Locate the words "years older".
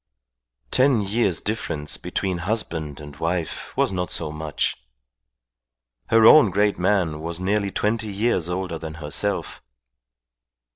8.11-8.79